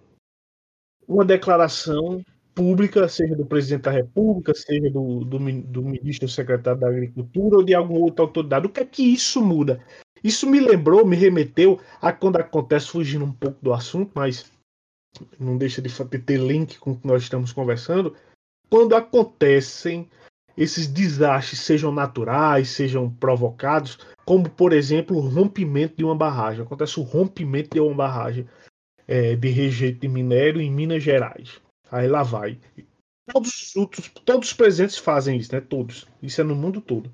[1.07, 2.21] Uma declaração
[2.53, 7.63] pública, seja do presidente da República, seja do, do, do ministro secretário da Agricultura ou
[7.63, 8.67] de alguma outra autoridade.
[8.67, 9.81] O que é que isso muda?
[10.23, 14.51] Isso me lembrou, me remeteu a quando acontece, fugindo um pouco do assunto, mas
[15.39, 18.15] não deixa de ter link com o que nós estamos conversando,
[18.69, 20.09] quando acontecem
[20.57, 26.63] esses desastres, sejam naturais, sejam provocados, como por exemplo o rompimento de uma barragem.
[26.63, 28.47] Acontece o rompimento de uma barragem
[29.07, 31.61] é, de rejeito de minério em Minas Gerais.
[31.91, 32.59] Aí lá vai.
[33.31, 35.61] Todos os outros, todos os presentes fazem isso, né?
[35.61, 36.07] Todos.
[36.21, 37.13] Isso é no mundo todo.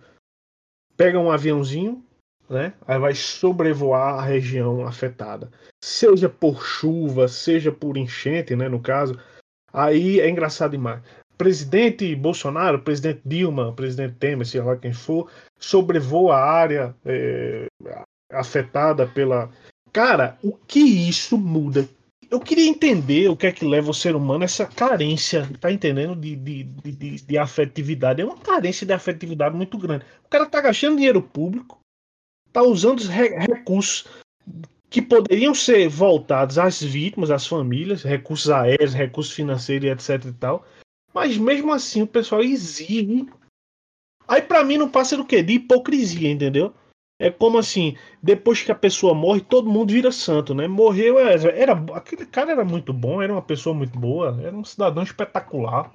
[0.95, 2.03] Pega um aviãozinho,
[2.49, 2.73] né?
[2.88, 5.49] Aí vai sobrevoar a região afetada.
[5.84, 8.69] Seja por chuva, seja por enchente, né?
[8.69, 9.17] No caso.
[9.71, 11.01] Aí é engraçado demais.
[11.38, 15.29] Presidente Bolsonaro, presidente Dilma, presidente Temer, seja lá quem for,
[15.60, 17.65] sobrevoa a área é,
[18.32, 19.49] afetada pela.
[19.91, 21.88] Cara, o que isso muda?
[22.29, 25.71] Eu queria entender o que é que leva o ser humano a essa carência, tá
[25.71, 26.15] entendendo?
[26.15, 28.21] De, de, de, de afetividade.
[28.21, 30.03] É uma carência de afetividade muito grande.
[30.25, 31.79] O cara tá gastando dinheiro público,
[32.53, 34.05] tá usando os recursos
[34.89, 40.63] que poderiam ser voltados às vítimas, às famílias, recursos aéreos, recursos financeiros, etc e tal.
[41.11, 43.25] Mas mesmo assim o pessoal exige.
[44.27, 45.41] Aí para mim não passa do que?
[45.41, 46.73] De hipocrisia, entendeu?
[47.19, 50.67] É como assim, depois que a pessoa morre, todo mundo vira santo, né?
[50.67, 54.63] Morreu, é, era, aquele cara era muito bom, era uma pessoa muito boa, era um
[54.63, 55.93] cidadão espetacular.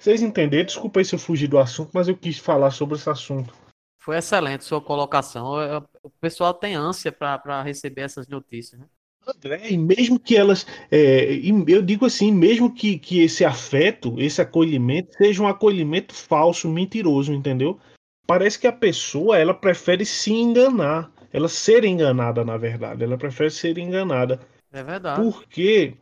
[0.00, 0.66] Vocês entenderam?
[0.66, 3.52] Desculpa aí se eu fugi do assunto, mas eu quis falar sobre esse assunto.
[3.98, 5.54] Foi excelente sua colocação.
[6.02, 8.80] O pessoal tem ânsia para receber essas notícias.
[8.80, 8.86] Né?
[9.26, 10.66] André, e mesmo que elas.
[10.90, 16.68] É, eu digo assim, mesmo que, que esse afeto, esse acolhimento, seja um acolhimento falso,
[16.68, 17.78] mentiroso, entendeu?
[18.26, 21.10] Parece que a pessoa ela prefere se enganar.
[21.30, 23.04] Ela ser enganada, na verdade.
[23.04, 24.40] Ela prefere ser enganada.
[24.72, 25.20] É verdade.
[25.20, 25.94] Porque.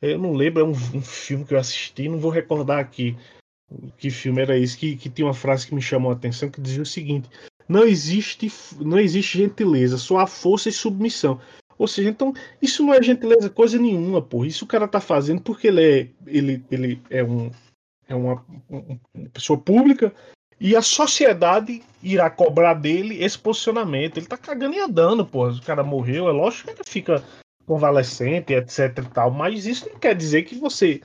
[0.00, 3.14] Eu não lembro, é um, um filme que eu assisti, não vou recordar aqui
[3.96, 6.60] que filme era esse, que, que tinha uma frase que me chamou a atenção que
[6.60, 7.28] dizia o seguinte:
[7.68, 11.40] não existe, não existe gentileza, só há força e submissão.
[11.78, 14.44] Ou seja, então, isso não é gentileza coisa nenhuma, pô.
[14.44, 17.50] Isso o cara tá fazendo porque ele é, ele, ele é, um,
[18.06, 19.00] é uma, uma
[19.32, 20.12] pessoa pública
[20.60, 24.18] e a sociedade irá cobrar dele esse posicionamento.
[24.18, 25.48] Ele tá cagando e andando, pô.
[25.48, 27.24] O cara morreu, é lógico que ele fica
[27.64, 29.30] convalescente, etc e tal.
[29.30, 31.00] Mas isso não quer dizer que você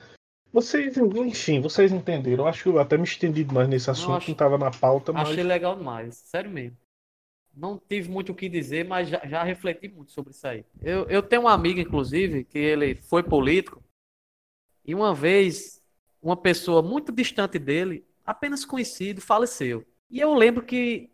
[0.56, 2.44] vocês, enfim, vocês entenderam.
[2.44, 4.70] Eu acho que eu até me estendi mais nesse assunto, não, acho, não tava na
[4.70, 5.28] pauta, mas.
[5.28, 6.78] Achei legal demais, sério mesmo.
[7.54, 10.64] Não tive muito o que dizer, mas já, já refleti muito sobre isso aí.
[10.80, 13.84] Eu, eu tenho um amigo, inclusive, que ele foi político,
[14.82, 15.82] e uma vez
[16.22, 19.84] uma pessoa muito distante dele, apenas conhecido, faleceu.
[20.10, 21.10] E eu lembro que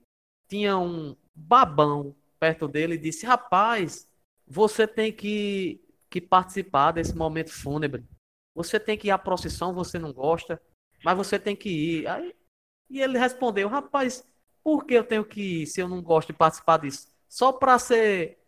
[0.46, 4.08] tinha um babão perto dele e disse: Rapaz,
[4.46, 8.04] você tem que, que participar desse momento fúnebre.
[8.54, 10.60] Você tem que ir à procissão, você não gosta,
[11.04, 12.06] mas você tem que ir.
[12.06, 12.34] Aí,
[12.90, 14.26] e ele respondeu: Rapaz,
[14.62, 17.08] por que eu tenho que ir se eu não gosto de participar disso?
[17.28, 18.38] Só para ser.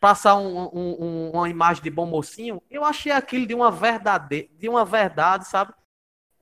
[0.00, 4.68] Passar um, um, uma imagem de bom mocinho, eu achei aquilo de uma verdade, de
[4.68, 5.74] uma verdade, sabe?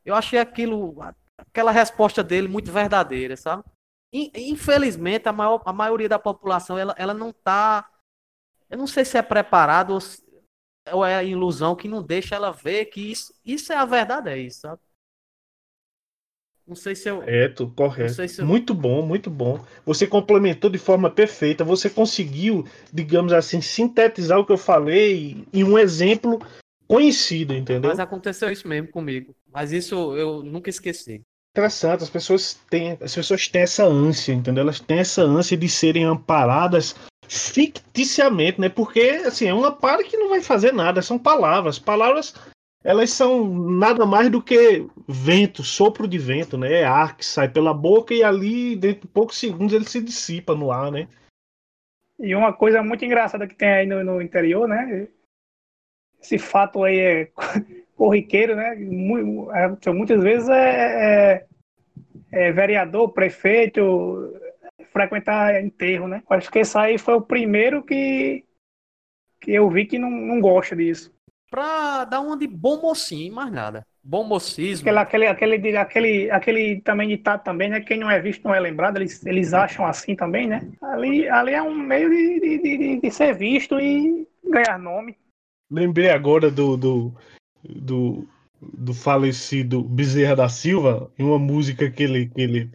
[0.04, 0.94] Eu achei aquilo,
[1.38, 3.64] aquela resposta dele muito verdadeira, sabe?
[4.12, 7.88] Infelizmente, a, maior, a maioria da população ela, ela não tá.
[8.68, 10.22] Eu não sei se é preparado ou se,
[10.92, 14.30] ou é a ilusão que não deixa ela ver que isso, isso é a verdade,
[14.30, 14.80] é isso, sabe?
[16.66, 17.18] Não sei se eu.
[17.18, 18.28] Correto, correto.
[18.28, 18.46] Se eu...
[18.46, 19.64] Muito bom, muito bom.
[19.84, 21.62] Você complementou de forma perfeita.
[21.62, 26.40] Você conseguiu, digamos assim, sintetizar o que eu falei em um exemplo
[26.88, 27.90] conhecido, entendeu?
[27.90, 29.34] Mas aconteceu isso mesmo comigo.
[29.52, 31.24] Mas isso eu nunca esqueci.
[31.56, 34.60] Interessante, as pessoas têm, as pessoas têm essa ânsia, entendeu?
[34.60, 36.94] Elas têm essa ânsia de serem amparadas
[37.26, 38.68] ficticiamente, né?
[38.68, 41.78] Porque assim, é uma para que não vai fazer nada, são palavras.
[41.78, 42.34] Palavras
[42.84, 46.82] elas são nada mais do que vento, sopro de vento, né?
[46.82, 50.54] É ar que sai pela boca e ali, dentro de poucos segundos, ele se dissipa
[50.54, 51.08] no ar, né?
[52.20, 55.08] E uma coisa muito engraçada que tem aí no, no interior, né?
[56.20, 57.32] Esse fato aí é
[57.96, 58.74] corriqueiro, né?
[58.74, 61.46] É, muitas vezes é, é,
[62.30, 64.32] é vereador, prefeito,
[64.92, 66.22] frequentar enterro, né?
[66.30, 68.44] Acho que esse aí foi o primeiro que,
[69.40, 71.12] que eu vi que não, não gosta disso.
[71.50, 73.86] Pra dar uma de bom mocinho, mais nada.
[74.02, 74.88] Bom mocismo.
[74.88, 77.80] Aquele, aquele, aquele, aquele, aquele também ditado também, né?
[77.80, 80.70] Quem não é visto não é lembrado, eles, eles acham assim também, né?
[80.80, 85.16] Ali, ali é um meio de, de, de, de ser visto e ganhar nome.
[85.70, 87.14] Lembrei agora do, do,
[87.68, 88.26] do,
[88.60, 92.70] do falecido Bezerra da Silva, em uma música que ele, que ele,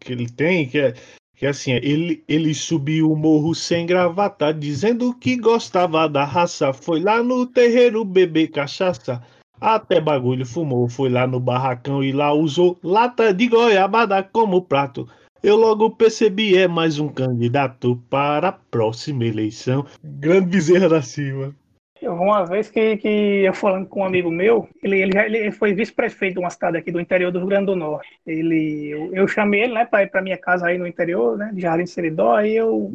[0.00, 0.94] que ele tem, que é
[1.38, 6.72] que assim, ele, ele subiu o morro sem gravata, dizendo que gostava da raça.
[6.72, 9.22] Foi lá no terreiro beber cachaça.
[9.60, 15.08] Até bagulho fumou, foi lá no barracão e lá usou lata de goiabada como prato.
[15.40, 19.86] Eu logo percebi, é mais um candidato para a próxima eleição.
[20.02, 21.54] Grande Bezerra da Silva.
[22.02, 26.34] Uma vez que, que eu falando com um amigo meu, ele, ele, ele foi vice-prefeito
[26.34, 28.08] de uma cidade aqui do interior do Rio Grande do Norte.
[28.26, 31.50] Ele, eu, eu chamei ele né, para ir para minha casa aí no interior, né,
[31.52, 32.92] de Jardim Seridó, aí eu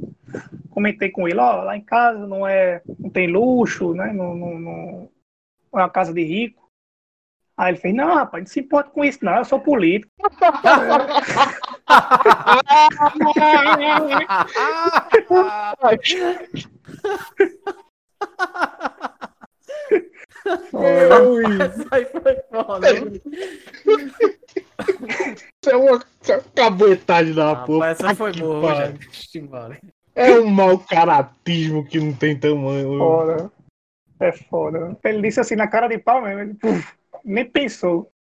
[0.69, 4.59] comentei com ele, ó, lá em casa não é, não tem luxo, né, não, não,
[4.59, 5.09] não
[5.73, 6.63] é uma casa de rico.
[7.55, 10.11] Aí ele fez, não, rapaz, não se importa com isso, não, eu sou político.
[21.59, 22.87] Essa aí foi foda.
[25.61, 26.03] Isso é uma
[26.55, 27.87] caboetagem da Rapaz, porra.
[27.87, 28.93] essa foi boa.
[30.15, 32.97] É um mau caratismo que não tem tamanho.
[32.97, 33.51] Foda.
[34.19, 34.97] É foda.
[35.03, 38.11] Ele disse assim na cara de pau mesmo, ele puf, nem pensou.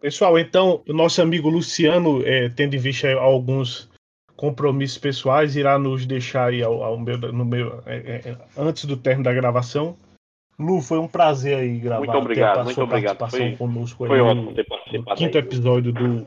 [0.00, 3.90] Pessoal, então, o nosso amigo Luciano, é, tendo em vista alguns
[4.36, 8.96] compromissos pessoais, irá nos deixar aí ao, ao meu, no meu, é, é, antes do
[8.96, 9.96] término da gravação.
[10.58, 12.04] Lu, foi um prazer aí gravar.
[12.04, 13.30] Muito obrigado, muito obrigado.
[13.30, 16.26] Foi- conosco aí Foi ótimo ter participado quinto aí episódio do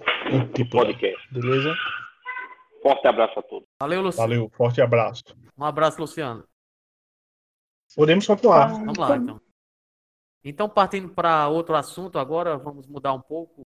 [0.54, 1.34] do podcast.
[1.34, 1.74] Beleza?
[2.82, 3.68] Forte abraço a todos.
[3.82, 4.30] Valeu, Luciano.
[4.30, 5.24] Valeu, forte abraço.
[5.58, 6.44] Um abraço, Luciano.
[7.96, 8.68] Podemos continuar.
[8.68, 9.42] Vamos lá, então.
[10.44, 13.62] Então, partindo para outro assunto agora, vamos mudar um pouco.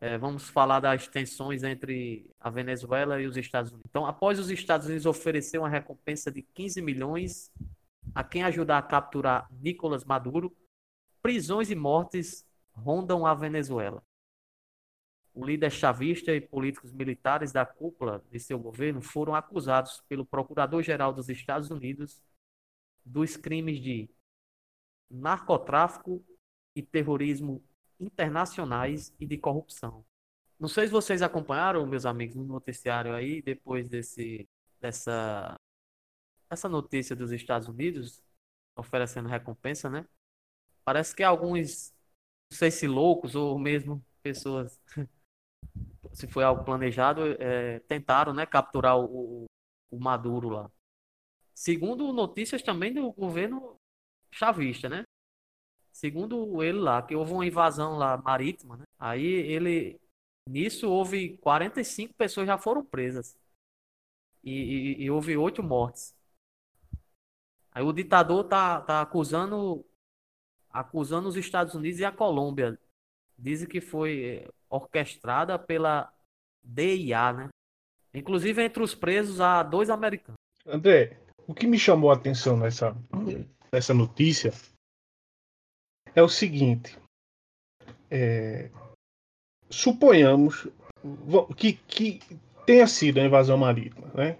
[0.00, 3.88] É, vamos falar das tensões entre a Venezuela e os Estados Unidos.
[3.88, 7.50] Então, após os Estados Unidos oferecer uma recompensa de 15 milhões
[8.14, 10.56] a quem ajudar a capturar Nicolás Maduro,
[11.22, 14.02] prisões e mortes rondam a Venezuela.
[15.34, 21.12] O líder chavista e políticos militares da cúpula de seu governo foram acusados pelo Procurador-Geral
[21.12, 22.20] dos Estados Unidos
[23.04, 24.10] dos crimes de
[25.10, 26.24] narcotráfico
[26.74, 27.64] e terrorismo
[27.98, 30.04] internacionais e de corrupção.
[30.58, 34.48] Não sei se vocês acompanharam, meus amigos, no noticiário aí, depois desse,
[34.80, 35.57] dessa,
[36.50, 38.22] essa notícia dos Estados Unidos
[38.76, 40.06] oferecendo recompensa, né?
[40.84, 41.92] Parece que alguns,
[42.50, 44.80] não sei se loucos ou mesmo pessoas,
[46.12, 49.46] se foi algo planejado, eh, tentaram, né, capturar o-
[49.90, 50.70] o Maduro lá.
[51.54, 53.76] Segundo notícias também do governo
[54.32, 55.04] chavista, né?
[55.92, 58.84] Segundo ele lá, que houve uma invasão lá marítima, né?
[58.98, 60.00] Aí ele,
[60.48, 63.36] nisso houve 45 pessoas já foram presas.
[64.42, 66.14] E, e- e houve oito mortes.
[67.78, 69.86] Aí o ditador tá, tá acusando,
[70.68, 72.76] acusando os Estados Unidos e a Colômbia.
[73.38, 76.12] Dizem que foi eh, orquestrada pela
[76.60, 77.48] DIA, né?
[78.12, 80.34] Inclusive entre os presos há dois americanos.
[80.66, 82.96] André, o que me chamou a atenção nessa,
[83.72, 84.52] nessa notícia
[86.16, 86.98] é o seguinte.
[88.10, 88.72] é,
[89.70, 90.66] suponhamos
[91.56, 92.18] que, que
[92.66, 94.36] tenha sido a invasão marítima, né?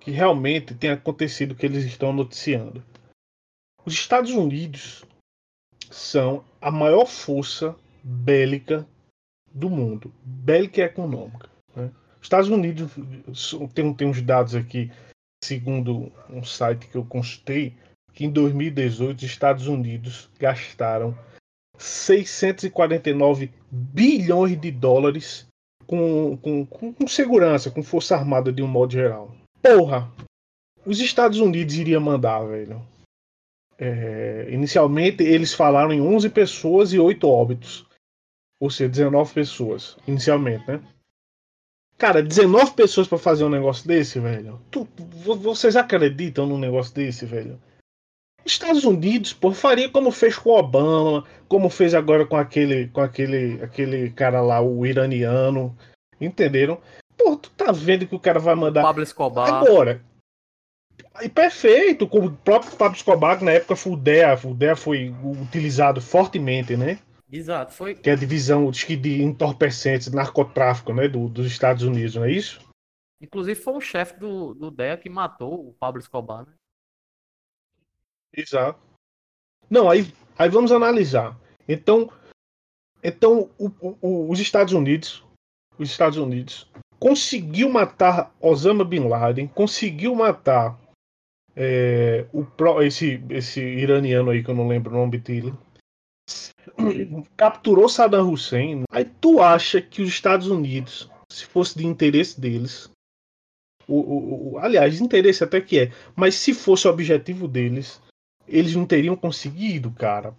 [0.00, 2.82] Que realmente tenha acontecido que eles estão noticiando.
[3.84, 5.04] Os Estados Unidos
[5.90, 8.86] são a maior força bélica
[9.52, 11.48] do mundo, bélica e econômica.
[11.74, 11.90] né?
[12.20, 12.92] Os Estados Unidos
[13.74, 14.90] tem, tem uns dados aqui
[15.42, 17.74] segundo um site que eu consultei,
[18.12, 21.16] que em 2018 os Estados Unidos gastaram
[21.78, 25.46] 649 bilhões de dólares
[25.86, 29.34] com, com, com segurança, com força armada de um modo geral.
[29.62, 30.10] Porra!
[30.84, 32.82] Os Estados Unidos iriam mandar, velho.
[33.78, 37.86] É, inicialmente eles falaram em 11 pessoas e 8 óbitos.
[38.60, 40.82] Ou seja, 19 pessoas, inicialmente, né?
[41.96, 44.60] Cara, 19 pessoas pra fazer um negócio desse, velho.
[44.70, 47.60] Tu- vo- vocês acreditam num negócio desse, velho?
[48.44, 53.62] Estados Unidos, pô, faria como fez com Obama, como fez agora com aquele, com aquele,
[53.62, 55.76] aquele cara lá, o iraniano.
[56.18, 56.80] Entenderam?
[57.22, 59.52] Pô, tu tá vendo que o cara vai mandar Pablo Escobar.
[59.52, 60.02] agora.
[61.22, 64.74] E perfeito, como o próprio Pablo Escobar, que na época foi o DEA, o DEA
[64.76, 65.10] foi
[65.42, 66.98] utilizado fortemente, né?
[67.30, 67.94] Exato, foi.
[67.94, 71.08] Que é a divisão de entorpecentes, narcotráfico, né?
[71.08, 72.60] do- dos Estados Unidos, não é isso?
[73.20, 76.54] Inclusive foi o chefe do, do DEA que matou o Pablo Escobar, né?
[78.34, 78.80] Exato.
[79.68, 81.38] Não, aí, aí vamos analisar.
[81.68, 82.10] Então,
[83.02, 85.22] então o- o- os Estados Unidos,
[85.78, 86.68] os Estados Unidos
[87.00, 90.78] conseguiu matar Osama bin Laden, conseguiu matar
[91.56, 92.46] é, o
[92.82, 95.52] esse, esse iraniano aí que eu não lembro o nome dele,
[97.36, 98.84] capturou Saddam Hussein.
[98.90, 102.90] Aí tu acha que os Estados Unidos, se fosse de interesse deles,
[103.88, 108.00] o, o- o- aliás, interesse até que é, mas se fosse o objetivo deles,
[108.46, 110.34] eles não teriam conseguido, cara.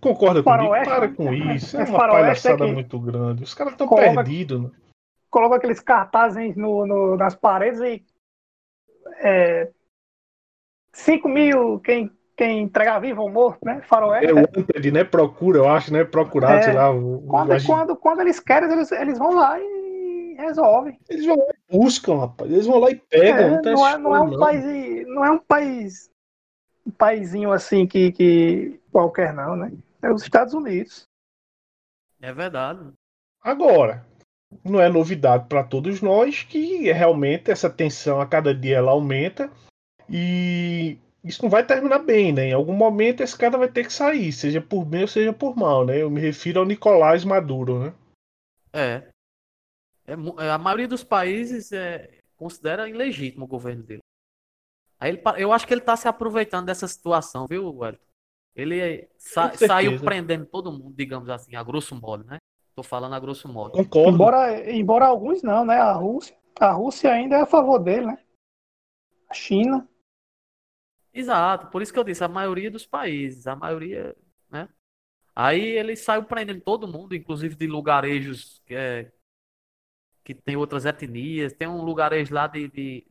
[0.00, 0.70] concorda comigo?
[0.84, 1.14] Para né?
[1.16, 1.76] com isso.
[1.76, 3.42] É É uma faroeste palhaçada é muito grande.
[3.42, 4.70] Os caras estão coloca- perdidos, né?
[5.34, 8.04] Coloca aqueles cartazes no, no- nas paredes e.
[9.18, 9.68] É,
[10.92, 13.82] 5 mil quem, quem entregar vivo ou morto, né?
[13.82, 14.30] Faroeste.
[14.30, 15.02] É o Wanted, né?
[15.02, 16.04] Procura, eu acho, né?
[16.04, 16.62] Procurar, É.
[16.62, 16.88] sei lá.
[17.28, 21.00] Quando, quando, quando eles querem, eles, eles vão lá e resolvem.
[21.08, 22.48] Eles vão lá e buscam, rapaz.
[22.52, 23.46] Eles vão lá e pegam.
[23.46, 25.06] É, não, tem não, é, não é um história, país.
[25.08, 26.10] Não é um país.
[26.86, 29.72] Um paizinho assim que, que qualquer, não, né?
[30.00, 31.08] É os Estados Unidos.
[32.22, 32.88] É verdade.
[33.42, 34.06] Agora,
[34.62, 39.50] não é novidade para todos nós que realmente essa tensão a cada dia ela aumenta
[40.08, 42.48] e isso não vai terminar bem, né?
[42.48, 45.56] Em algum momento esse cara vai ter que sair, seja por bem ou seja por
[45.56, 46.00] mal, né?
[46.00, 47.94] Eu me refiro ao Nicolás Maduro, né?
[48.72, 49.08] É.
[50.06, 54.02] É é, a maioria dos países é, considera ilegítimo o governo dele.
[55.00, 58.04] Aí ele eu acho que ele tá se aproveitando dessa situação, viu, Wellington?
[58.54, 62.36] Ele é, sa- saiu prendendo todo mundo, digamos assim, a grosso modo, né?
[62.74, 63.72] Tô falando a grosso modo.
[63.72, 64.10] Concordo.
[64.10, 65.76] Embora, embora alguns não, né?
[65.76, 68.24] A Rússia, a Rússia ainda é a favor dele, né?
[69.28, 69.88] A China.
[71.12, 74.16] Exato, por isso que eu disse, a maioria dos países, a maioria,
[74.50, 74.68] né?
[75.34, 79.12] Aí ele saiu prendendo todo mundo, inclusive de lugarejos que, é,
[80.24, 81.52] que tem outras etnias.
[81.52, 83.06] Tem um lugarejo lá de, de,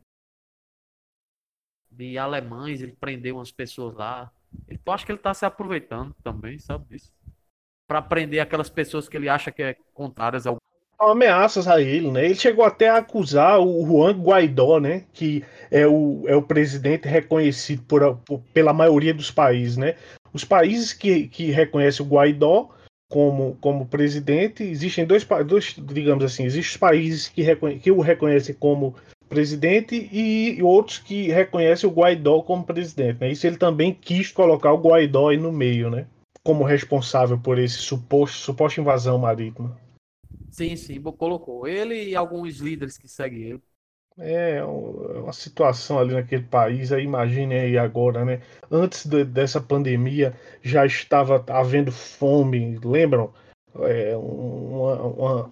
[1.89, 4.29] de alemães, ele prendeu umas pessoas lá.
[4.69, 7.12] Eu acho que ele tá se aproveitando também, sabe disso?
[7.93, 10.57] Pra prender aquelas pessoas que ele acha que é contrárias ao.
[10.99, 12.25] ameaças a ele, né?
[12.25, 15.03] Ele chegou até a acusar o Juan Guaidó, né?
[15.13, 19.93] Que é o, é o presidente reconhecido por, por- pela maioria dos países, né?
[20.33, 22.69] Os países que, que reconhecem o Guaidó
[23.11, 28.55] como, como presidente, existem dois, dois, digamos assim, existem países que, reconhe- que o reconhecem
[28.55, 28.95] como
[29.29, 33.31] presidente e outros que reconhecem o Guaidó como presidente, né?
[33.31, 36.07] Isso ele também quis colocar o Guaidó aí no meio, né?
[36.45, 39.77] Como responsável por esse suposto, suposta invasão marítima.
[40.51, 41.67] Sim, sim, colocou.
[41.67, 43.63] Ele e alguns líderes que seguem ele.
[44.17, 48.41] É um- uma situação ali naquele país, aí imagine aí agora, né?
[48.69, 53.33] Antes de- dessa pandemia já estava havendo fome, lembram?
[53.81, 55.51] É, uma, uma-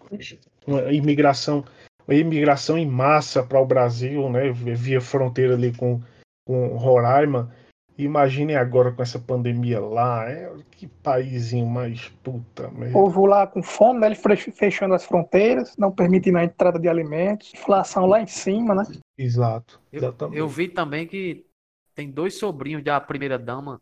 [0.68, 1.66] uma imigração,
[2.08, 4.52] uma imigração em massa para o Brasil, né?
[4.52, 6.02] Via fronteira ali com,
[6.46, 7.52] com Roraima.
[7.98, 12.94] Imagine agora com essa pandemia lá, é, que paísinho mais puta O merda.
[12.94, 14.08] povo lá com fome, né?
[14.08, 18.74] Ele fech- fechando as fronteiras, não permitindo a entrada de alimentos, inflação lá em cima,
[18.76, 18.84] né?
[19.18, 21.46] Exato, Eu, eu vi também que
[21.94, 23.82] tem dois sobrinhos da primeira dama,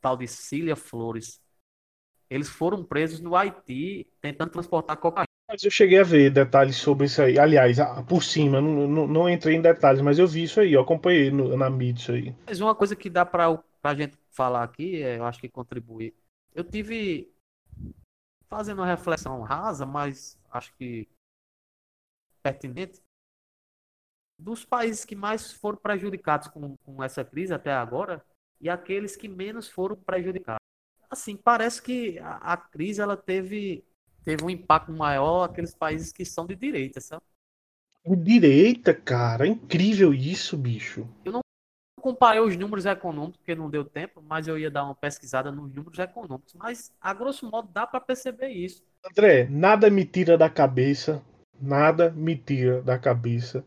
[0.00, 1.40] tal de Cília Flores.
[2.30, 5.26] Eles foram presos no Haiti tentando transportar cocaína.
[5.48, 7.38] Mas eu cheguei a ver detalhes sobre isso aí.
[7.38, 7.76] Aliás,
[8.08, 11.30] por cima, não, não, não entrei em detalhes, mas eu vi isso aí, eu acompanhei
[11.30, 12.34] no- na mídia isso aí.
[12.46, 16.14] Mas uma coisa que dá para a gente falar aqui, é, eu acho que contribui.
[16.54, 17.32] Eu tive
[18.48, 21.08] fazendo uma reflexão rasa, mas acho que
[22.42, 23.00] pertinente,
[24.38, 28.24] dos países que mais foram prejudicados com, com essa crise até agora
[28.60, 30.60] e aqueles que menos foram prejudicados.
[31.10, 33.84] Assim, parece que a, a crise ela teve,
[34.28, 37.22] teve um impacto maior aqueles países que são de direita, sabe?
[38.04, 41.08] De direita, cara, é incrível isso, bicho.
[41.98, 45.72] comparei os números econômicos, porque não deu tempo, mas eu ia dar uma pesquisada nos
[45.72, 46.52] números econômicos.
[46.52, 48.84] Mas, a grosso modo, dá para perceber isso.
[49.02, 51.22] André, nada me tira da cabeça,
[51.58, 53.64] nada me tira da cabeça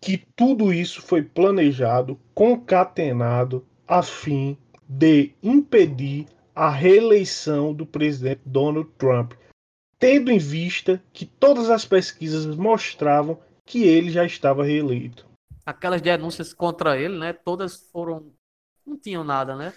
[0.00, 4.56] que tudo isso foi planejado, concatenado, a fim
[4.88, 9.32] de impedir a reeleição do presidente Donald Trump,
[10.04, 15.26] tendo em vista que todas as pesquisas mostravam que ele já estava reeleito.
[15.64, 17.32] Aquelas denúncias contra ele, né?
[17.32, 18.30] Todas foram.
[18.86, 19.72] Não tinham nada, né?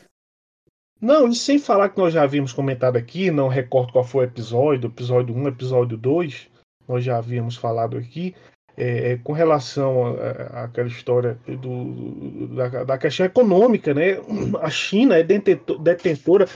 [1.00, 4.28] Não, e sem falar que nós já havíamos comentado aqui, não recordo qual foi o
[4.28, 6.50] episódio, episódio 1, episódio 2,
[6.90, 8.36] nós já havíamos falado aqui,
[8.76, 10.18] é, é, com relação
[10.52, 14.18] àquela história do, da, da questão econômica, né?
[14.60, 16.48] A China é detentor- detentora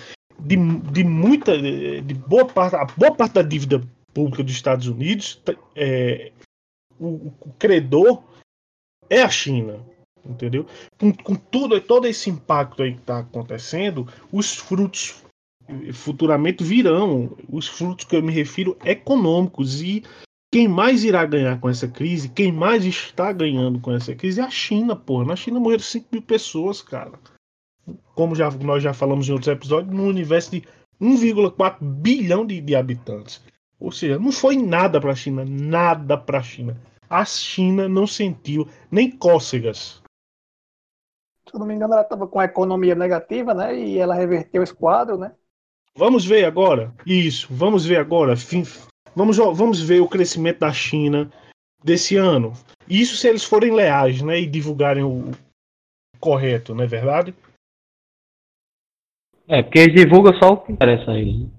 [0.42, 0.56] de,
[0.92, 3.82] de muita, de boa parte, a boa parte da dívida
[4.14, 5.42] pública dos Estados Unidos,
[5.76, 6.32] é,
[7.00, 8.24] o, o credor
[9.10, 9.80] é a China,
[10.26, 10.66] entendeu?
[10.98, 15.24] Com, com tudo, todo esse impacto aí que está acontecendo, os frutos
[15.94, 20.04] futuramente virão, os frutos que eu me refiro econômicos e
[20.52, 24.44] quem mais irá ganhar com essa crise, quem mais está ganhando com essa crise é
[24.44, 25.26] a China, porra.
[25.26, 27.14] Na China morreram 5 mil pessoas, cara.
[28.16, 30.64] Como já, nós já falamos em outros episódios, num universo de
[31.02, 33.44] 1,4 bilhão de, de habitantes.
[33.80, 36.78] Ou seja, não foi nada para a China, nada para a China.
[37.10, 40.02] A China não sentiu nem cócegas.
[41.48, 43.76] Se eu não me engano, ela estava com a economia negativa, né?
[43.78, 45.34] E ela reverteu esse quadro, né?
[45.98, 46.94] Vamos ver agora.
[47.06, 48.36] Isso, vamos ver agora.
[49.16, 51.30] Vamos, vamos ver o crescimento da China
[51.84, 52.54] desse ano.
[52.88, 54.40] Isso se eles forem leais, né?
[54.40, 55.32] E divulgarem o
[56.20, 57.36] correto, não é verdade?
[59.52, 61.42] É, porque eles divulgam só o que interessa a eles.
[61.42, 61.50] Né?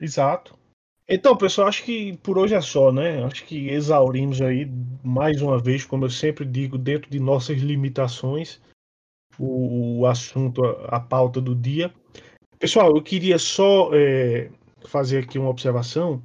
[0.00, 0.58] Exato.
[1.06, 3.22] Então, pessoal, acho que por hoje é só, né?
[3.24, 4.66] Acho que exaurimos aí
[5.04, 8.58] mais uma vez, como eu sempre digo, dentro de nossas limitações,
[9.38, 11.92] o, o assunto, a, a, pauta do dia.
[12.58, 14.50] Pessoal, eu queria só é,
[14.86, 16.22] fazer aqui uma observação.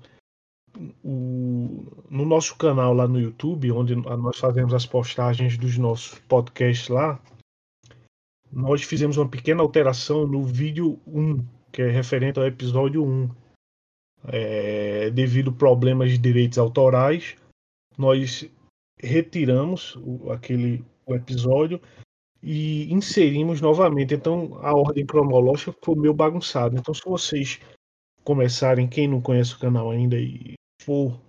[1.03, 6.88] O, no nosso canal lá no YouTube, onde nós fazemos as postagens dos nossos podcasts
[6.88, 7.20] lá,
[8.56, 13.30] nós fizemos uma pequena alteração no vídeo 1, que é referente ao episódio 1
[14.28, 17.36] é, devido a problemas de direitos autorais,
[17.97, 18.49] nós
[18.97, 21.82] retiramos o, aquele o episódio
[22.41, 24.14] e inserimos novamente.
[24.14, 26.78] Então a ordem cronológica ficou meio bagunçada.
[26.78, 27.60] Então se vocês
[28.24, 31.20] começarem, quem não conhece o canal ainda e for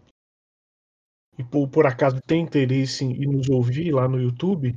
[1.37, 4.75] e por, por acaso tem interesse em nos ouvir lá no YouTube,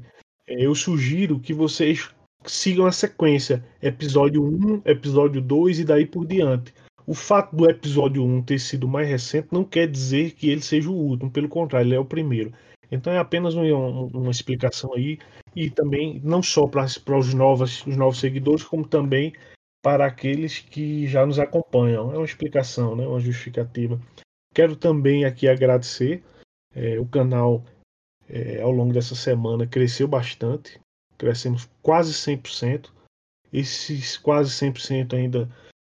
[0.48, 2.10] é, eu sugiro que vocês
[2.46, 6.74] sigam a sequência, episódio 1, episódio 2 e daí por diante
[7.10, 10.92] o fato do episódio 1 ter sido mais recente não quer dizer que ele seja
[10.92, 12.54] o último, pelo contrário, ele é o primeiro.
[12.92, 15.18] Então é apenas uma, uma explicação aí,
[15.56, 19.34] e também não só para, para os, novos, os novos seguidores, como também
[19.82, 22.14] para aqueles que já nos acompanham.
[22.14, 24.00] É uma explicação, né, uma justificativa.
[24.54, 26.24] Quero também aqui agradecer.
[26.76, 27.66] É, o canal,
[28.30, 30.80] é, ao longo dessa semana, cresceu bastante.
[31.20, 32.90] Crescemos quase 100%.
[33.52, 35.50] Esses quase 100% ainda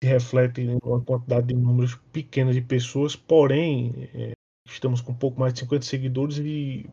[0.02, 4.32] se reflete em uma quantidade de números pequena de pessoas, porém, é,
[4.66, 6.90] estamos com um pouco mais de 50 seguidores e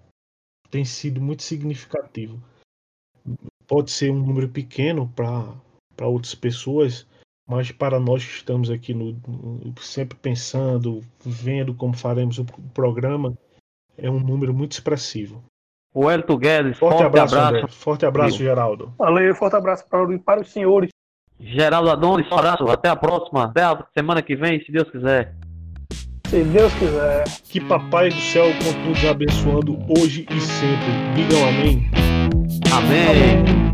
[0.70, 2.40] tem sido muito significativo.
[3.68, 7.08] Pode ser um número pequeno para outras pessoas,
[7.48, 9.16] mas para nós que estamos aqui no,
[9.82, 13.36] sempre pensando, vendo como faremos o programa,
[13.98, 15.44] é um número muito expressivo.
[15.94, 17.80] O Elton Guedes, forte, forte abraço, abraço.
[17.80, 18.94] Forte abraço, Geraldo.
[18.98, 20.90] Valeu, forte abraço para, para os senhores.
[21.40, 25.34] Geraldo Adonis, um abraço, até a próxima, até a semana que vem, se Deus quiser.
[26.28, 27.24] Se Deus quiser.
[27.46, 31.14] Que Papai do Céu continue abençoando hoje e sempre.
[31.16, 31.90] Digam amém.
[32.72, 33.44] Amém.
[33.44, 33.69] amém.